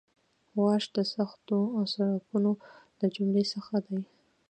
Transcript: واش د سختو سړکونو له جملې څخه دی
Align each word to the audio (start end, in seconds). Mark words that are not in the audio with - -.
واش 0.59 0.83
د 0.95 0.97
سختو 1.13 1.57
سړکونو 1.93 2.51
له 2.99 3.05
جملې 3.15 3.43
څخه 3.53 3.75
دی 3.87 3.99